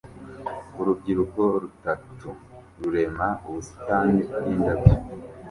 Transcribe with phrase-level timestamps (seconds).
[0.79, 2.29] Urubyiruko rutatu
[2.79, 4.95] rurema ubusitani bwindabyo